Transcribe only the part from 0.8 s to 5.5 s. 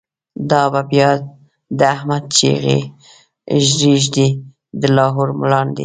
بیا د« احمد» چیغی، ریږدوی د لاهور